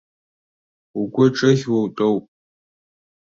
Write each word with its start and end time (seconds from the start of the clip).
Угәы 0.99 1.25
ҿыӷьуа 1.35 1.77
утәоуп. 1.85 2.25